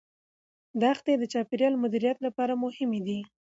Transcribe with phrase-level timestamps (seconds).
[0.81, 3.19] دښتې د چاپیریال مدیریت لپاره مهمې دي.